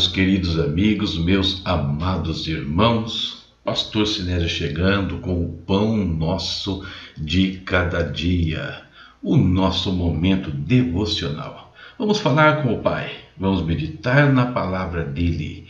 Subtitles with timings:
[0.00, 3.44] meus queridos amigos, meus amados irmãos.
[3.62, 6.82] Pastor Sinésio chegando com o pão nosso
[7.18, 8.80] de cada dia,
[9.22, 11.74] o nosso momento devocional.
[11.98, 15.66] Vamos falar com o Pai, vamos meditar na palavra dele.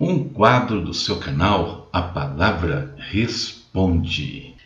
[0.00, 4.56] Um quadro do seu canal, a palavra responde.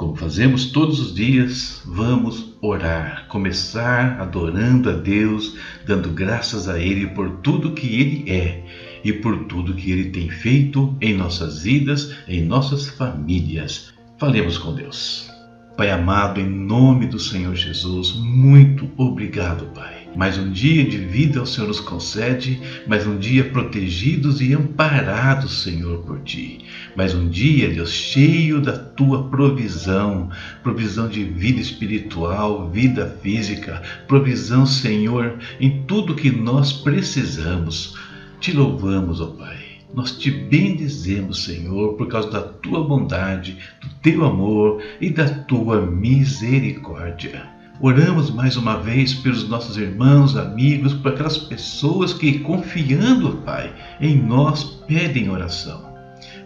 [0.00, 7.08] Como fazemos todos os dias, vamos orar, começar adorando a Deus, dando graças a Ele
[7.08, 8.64] por tudo que Ele é
[9.04, 13.92] e por tudo que Ele tem feito em nossas vidas, em nossas famílias.
[14.16, 15.30] Falemos com Deus.
[15.76, 21.42] Pai amado, em nome do Senhor Jesus, muito obrigado, Pai mais um dia de vida
[21.42, 26.64] o Senhor nos concede, mais um dia protegidos e amparados, Senhor, por Ti.
[26.96, 30.30] Mais um dia, Deus, cheio da Tua provisão,
[30.62, 37.96] provisão de vida espiritual, vida física, provisão, Senhor, em tudo que nós precisamos.
[38.40, 39.58] Te louvamos, ó Pai.
[39.94, 45.84] Nós te bendizemos, Senhor, por causa da tua bondade, do teu amor e da tua
[45.84, 47.59] misericórdia.
[47.82, 54.20] Oramos mais uma vez pelos nossos irmãos, amigos, por aquelas pessoas que, confiando, Pai, em
[54.20, 55.90] nós, pedem oração.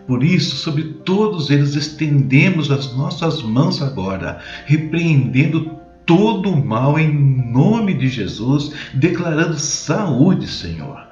[0.07, 5.77] Por isso, sobre todos eles estendemos as nossas mãos agora, repreendendo
[6.07, 7.13] todo o mal em
[7.53, 11.05] nome de Jesus, declarando saúde, Senhor.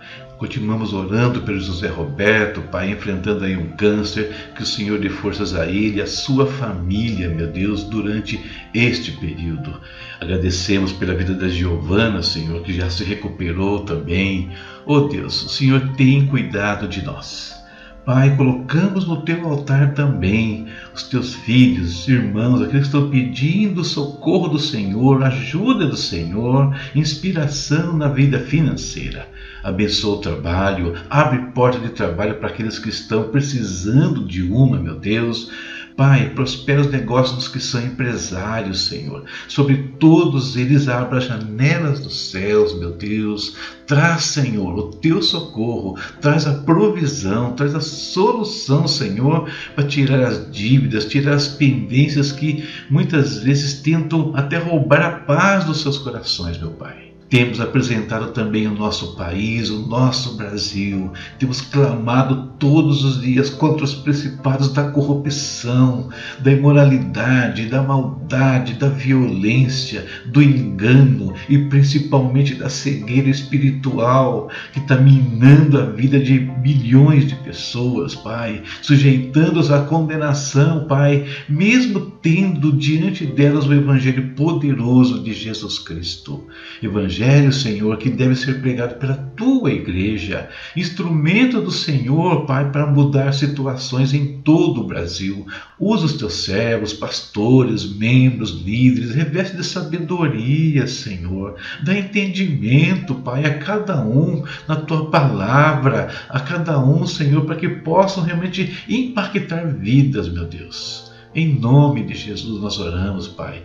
[0.42, 5.54] Continuamos orando pelo José Roberto, Pai, enfrentando aí um câncer, que o Senhor dê forças
[5.54, 9.80] a ele a sua família, meu Deus, durante este período.
[10.20, 14.50] Agradecemos pela vida da Giovana, Senhor, que já se recuperou também.
[14.84, 17.61] Oh Deus, o Senhor tem cuidado de nós.
[18.04, 24.48] Pai, colocamos no teu altar também os teus filhos, irmãos, aqueles que estão pedindo socorro
[24.48, 29.28] do Senhor, ajuda do Senhor, inspiração na vida financeira.
[29.62, 34.98] Abençoa o trabalho, abre porta de trabalho para aqueles que estão precisando de uma, meu
[34.98, 35.48] Deus.
[35.96, 39.24] Pai, prospera os negócios dos que são empresários, Senhor.
[39.48, 43.56] Sobre todos eles abra as janelas dos céus, meu Deus.
[43.86, 50.50] Traz, Senhor, o teu socorro, traz a provisão, traz a solução, Senhor, para tirar as
[50.50, 56.58] dívidas, tirar as pendências que muitas vezes tentam até roubar a paz dos seus corações,
[56.58, 57.11] meu Pai.
[57.32, 61.10] Temos apresentado também o nosso país, o nosso Brasil.
[61.38, 66.10] Temos clamado todos os dias contra os principados da corrupção,
[66.40, 74.98] da imoralidade, da maldade, da violência, do engano e principalmente da cegueira espiritual que está
[74.98, 83.26] minando a vida de milhões de pessoas, Pai, sujeitando-os à condenação, Pai, mesmo tendo diante
[83.26, 86.46] delas o Evangelho poderoso de Jesus Cristo.
[86.80, 93.32] Evangelho Senhor, que deve ser pregado pela tua igreja, instrumento do Senhor, Pai, para mudar
[93.32, 95.46] situações em todo o Brasil.
[95.78, 101.56] Usa os teus servos, pastores, membros, líderes, reveste de sabedoria, Senhor.
[101.84, 107.68] Dá entendimento, Pai, a cada um na tua palavra, a cada um, Senhor, para que
[107.68, 111.11] possam realmente impactar vidas, meu Deus.
[111.34, 113.62] Em nome de Jesus nós oramos, Pai.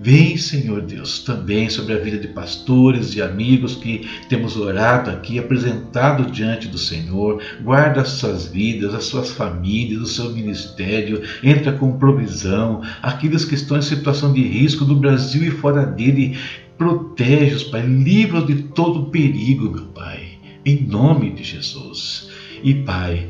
[0.00, 5.40] Vem, Senhor Deus, também sobre a vida de pastores e amigos que temos orado aqui,
[5.40, 7.42] apresentado diante do Senhor.
[7.60, 11.22] Guarda as suas vidas, as suas famílias, o seu ministério.
[11.42, 12.82] Entra com provisão.
[13.02, 16.38] Aqueles que estão em situação de risco do Brasil e fora dele,
[16.76, 17.84] protege-os, Pai.
[17.84, 20.38] Livra-os de todo perigo, meu Pai.
[20.64, 22.28] Em nome de Jesus.
[22.62, 23.28] E, Pai,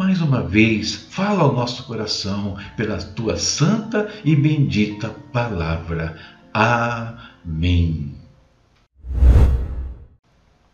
[0.00, 6.16] mais uma vez, fala ao nosso coração pela tua santa e bendita palavra.
[6.54, 8.14] Amém.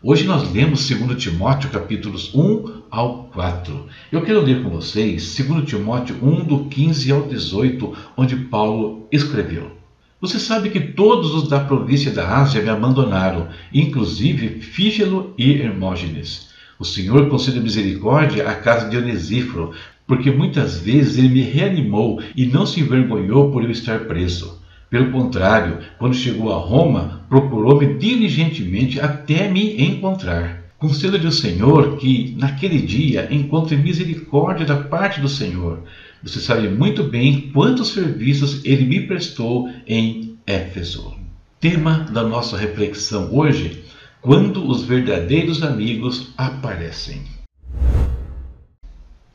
[0.00, 3.87] Hoje nós lemos 2 Timóteo capítulos 1 ao 4.
[4.12, 9.73] Eu quero ler com vocês 2 Timóteo 1 do 15 ao 18, onde Paulo escreveu:
[10.20, 16.55] Você sabe que todos os da província da Ásia me abandonaram, inclusive Fígelo e Hermógenes.
[16.78, 19.73] O Senhor conceda misericórdia à casa de Onesíforo,
[20.06, 24.61] porque muitas vezes ele me reanimou e não se envergonhou por eu estar preso.
[24.88, 30.64] Pelo contrário, quando chegou a Roma, procurou-me diligentemente até me encontrar.
[30.78, 35.81] Conceda-lhe o Senhor que, naquele dia, encontre misericórdia da parte do Senhor.
[36.23, 41.14] Você sabe muito bem quantos serviços ele me prestou em Éfeso.
[41.58, 43.82] Tema da nossa reflexão hoje
[44.26, 47.23] quando os verdadeiros amigos aparecem.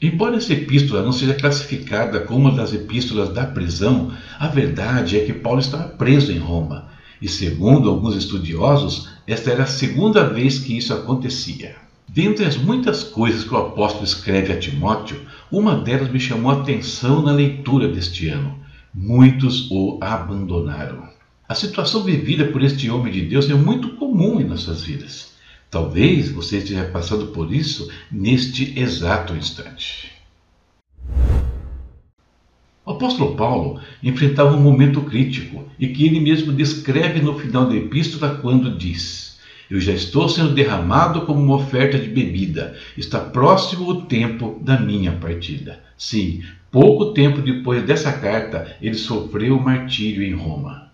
[0.01, 5.23] Embora essa epístola não seja classificada como uma das epístolas da prisão, a verdade é
[5.23, 6.89] que Paulo estava preso em Roma.
[7.21, 11.77] E segundo alguns estudiosos, esta era a segunda vez que isso acontecia.
[12.05, 16.55] Dentre as muitas coisas que o apóstolo escreve a Timóteo, uma delas me chamou a
[16.55, 18.59] atenção na leitura deste ano.
[18.93, 21.20] Muitos o abandonaram.
[21.51, 25.33] A situação vivida por este homem de Deus é muito comum em nossas vidas.
[25.69, 30.13] Talvez você esteja passando por isso neste exato instante.
[32.86, 37.75] O apóstolo Paulo enfrentava um momento crítico e que ele mesmo descreve no final da
[37.75, 39.38] epístola quando diz:
[39.69, 44.80] Eu já estou sendo derramado como uma oferta de bebida, está próximo o tempo da
[44.80, 45.83] minha partida.
[45.98, 50.90] Sim, pouco tempo depois dessa carta, ele sofreu o martírio em Roma.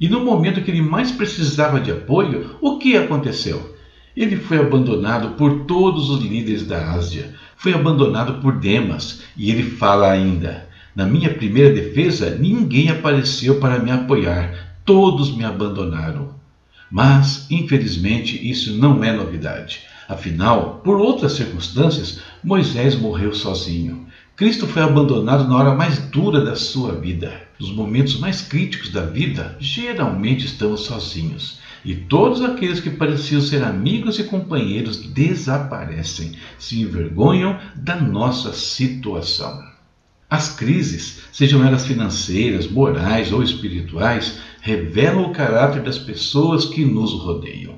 [0.00, 3.74] E no momento que ele mais precisava de apoio, o que aconteceu?
[4.14, 9.62] Ele foi abandonado por todos os líderes da Ásia, foi abandonado por Demas, e ele
[9.62, 16.34] fala ainda: na minha primeira defesa, ninguém apareceu para me apoiar, todos me abandonaram.
[16.90, 19.82] Mas, infelizmente, isso não é novidade.
[20.08, 24.06] Afinal, por outras circunstâncias, Moisés morreu sozinho.
[24.36, 27.40] Cristo foi abandonado na hora mais dura da sua vida.
[27.58, 31.58] Nos momentos mais críticos da vida, geralmente estamos sozinhos.
[31.82, 39.64] E todos aqueles que pareciam ser amigos e companheiros desaparecem, se envergonham da nossa situação.
[40.28, 47.10] As crises, sejam elas financeiras, morais ou espirituais, revelam o caráter das pessoas que nos
[47.12, 47.76] rodeiam.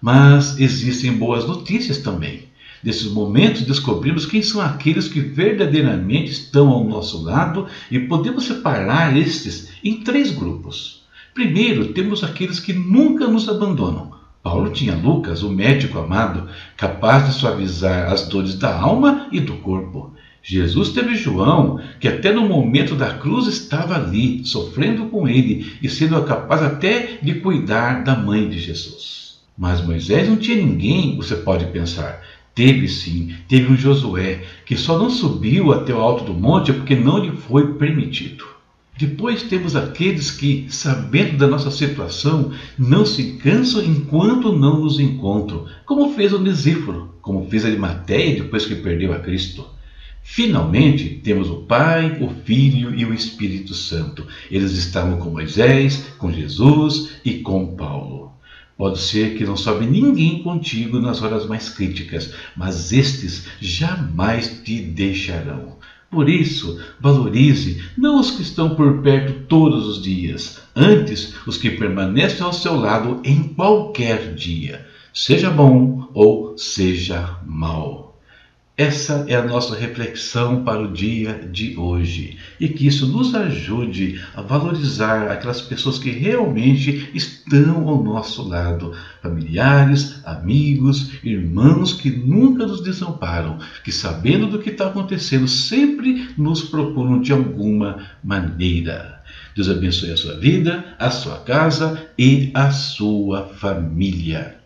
[0.00, 2.47] Mas existem boas notícias também.
[2.82, 9.16] Nesses momentos descobrimos quem são aqueles que verdadeiramente estão ao nosso lado e podemos separar
[9.16, 11.02] estes em três grupos.
[11.34, 14.12] Primeiro, temos aqueles que nunca nos abandonam.
[14.42, 19.54] Paulo tinha Lucas, o médico amado, capaz de suavizar as dores da alma e do
[19.56, 20.12] corpo.
[20.42, 25.88] Jesus teve João, que até no momento da cruz estava ali, sofrendo com ele e
[25.88, 29.40] sendo capaz até de cuidar da mãe de Jesus.
[29.56, 32.22] Mas Moisés não tinha ninguém, você pode pensar.
[32.58, 36.96] Teve sim, teve um Josué, que só não subiu até o alto do monte porque
[36.96, 38.44] não lhe foi permitido.
[38.98, 45.66] Depois temos aqueles que, sabendo da nossa situação, não se cansam enquanto não nos encontram,
[45.86, 49.64] como fez o Nisíforo, como fez a Arimateia depois que perdeu a Cristo.
[50.20, 54.26] Finalmente, temos o Pai, o Filho e o Espírito Santo.
[54.50, 58.32] Eles estavam com Moisés, com Jesus e com Paulo.
[58.78, 64.80] Pode ser que não sobe ninguém contigo nas horas mais críticas, mas estes jamais te
[64.80, 65.76] deixarão.
[66.08, 71.72] Por isso, valorize não os que estão por perto todos os dias, antes os que
[71.72, 78.07] permanecem ao seu lado em qualquer dia, seja bom ou seja mau.
[78.78, 84.22] Essa é a nossa reflexão para o dia de hoje e que isso nos ajude
[84.36, 92.68] a valorizar aquelas pessoas que realmente estão ao nosso lado, familiares, amigos, irmãos que nunca
[92.68, 99.24] nos desamparam, que sabendo do que está acontecendo sempre nos procuram de alguma maneira.
[99.56, 104.56] Deus abençoe a sua vida, a sua casa e a sua família.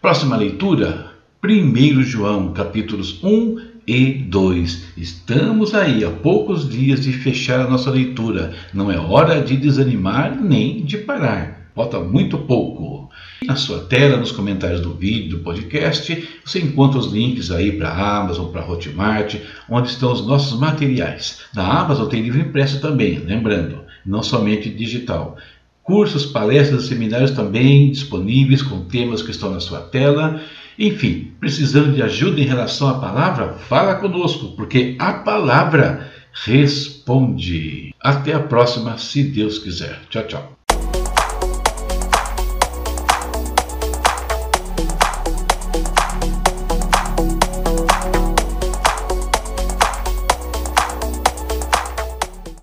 [0.00, 1.11] Próxima leitura
[1.44, 4.92] 1 João, capítulos 1 e 2.
[4.96, 8.52] Estamos aí a poucos dias de fechar a nossa leitura.
[8.72, 11.68] Não é hora de desanimar nem de parar.
[11.74, 13.10] Falta muito pouco.
[13.44, 17.88] Na sua tela, nos comentários do vídeo, do podcast, você encontra os links aí para
[17.88, 19.34] a Amazon, para a Hotmart,
[19.68, 21.40] onde estão os nossos materiais.
[21.52, 25.36] Na Amazon tem livro impresso também, lembrando, não somente digital.
[25.82, 30.40] Cursos, palestras e seminários também disponíveis com temas que estão na sua tela.
[30.78, 37.94] Enfim, precisando de ajuda em relação à palavra, fala conosco, porque a palavra responde.
[38.00, 40.00] Até a próxima, se Deus quiser.
[40.08, 40.61] Tchau, tchau.